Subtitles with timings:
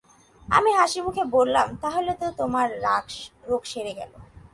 [0.47, 2.67] আমি হাসিমুখে বললাম, তাহলে তো তোমার
[3.49, 4.11] রোগ সেরে গেল।